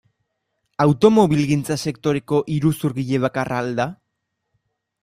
Automobilgintza 0.85 1.77
sektoreko 1.83 2.41
iruzurgile 2.57 3.21
bakarra 3.29 3.63
al 3.67 3.73
da? 3.83 3.89